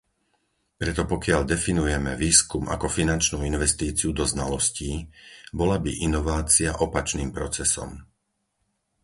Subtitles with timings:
[0.81, 4.91] Preto pokiaľ definujeme výskum ako finančnú investíciu do znalostí,
[5.59, 7.89] bola by inovácia opačným procesom.